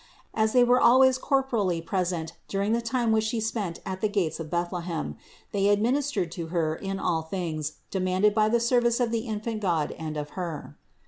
As 0.33 0.53
they 0.53 0.63
were 0.63 0.81
always 0.81 1.19
corporally 1.19 1.79
present 1.79 2.33
during 2.47 2.73
the 2.73 2.81
time 2.81 3.11
which 3.11 3.23
She 3.25 3.39
spent 3.39 3.79
at 3.85 4.01
the 4.01 4.09
gates 4.09 4.39
of 4.39 4.49
Bethlehem, 4.49 5.15
they 5.51 5.69
administered 5.69 6.31
to 6.31 6.47
Her 6.47 6.75
in 6.75 6.97
all 6.99 7.21
things 7.21 7.73
demanded 7.91 8.33
by 8.33 8.49
the 8.49 8.59
service 8.59 8.99
of 8.99 9.11
the 9.11 9.27
infant 9.27 9.61
God 9.61 9.91
and 9.99 10.17
of 10.17 10.31
Her. 10.31 10.75